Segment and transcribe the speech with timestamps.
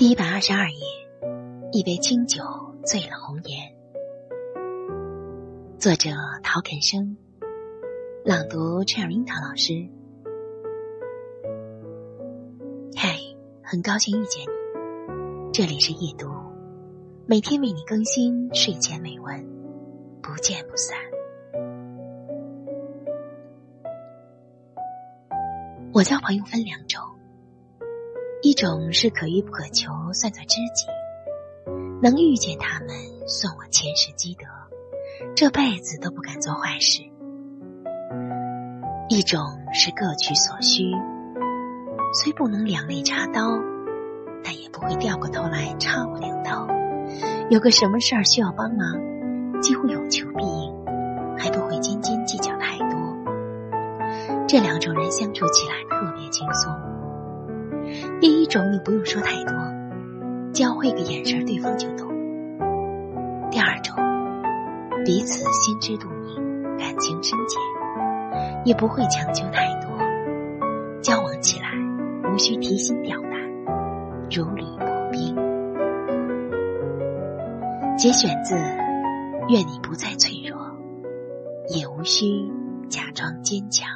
[0.00, 0.78] 第一百二十二页，
[1.72, 2.42] 一杯清酒
[2.86, 3.70] 醉了红颜。
[5.78, 6.08] 作者：
[6.42, 7.18] 陶肯生，
[8.24, 9.86] 朗读：Cherita 老师。
[12.96, 13.18] 嗨，
[13.62, 16.28] 很高兴遇见你，这里是夜读，
[17.26, 19.46] 每天为你更新睡前美文，
[20.22, 20.96] 不见不散。
[25.92, 27.02] 我交朋友分两种。
[28.42, 30.86] 一种是可遇不可求，算作知己，
[32.00, 32.88] 能遇见他们
[33.26, 34.46] 算我前世积德，
[35.36, 37.02] 这辈子都不敢做坏事；
[39.10, 39.42] 一种
[39.74, 40.90] 是各取所需，
[42.14, 43.50] 虽不能两肋插刀，
[44.42, 46.66] 但也不会掉过头来插我两刀。
[47.50, 50.72] 有个什么事儿需要帮忙，几乎有求必应，
[51.36, 52.98] 还不会斤斤计较太多。
[54.48, 56.89] 这两种人相处起来特别轻松。
[58.20, 59.54] 第一种，你不用说太多，
[60.52, 62.08] 交汇个眼神，对方就懂。
[63.50, 63.94] 第二种，
[65.04, 67.60] 彼此心知肚明，感情深浅，
[68.64, 69.98] 也不会强求太多，
[71.02, 71.66] 交往起来
[72.32, 73.30] 无需提心吊胆，
[74.30, 75.34] 如履薄冰。
[77.96, 78.54] 节选自
[79.48, 80.58] 《愿你不再脆弱》，
[81.76, 82.50] 也无需
[82.88, 83.86] 假装坚强。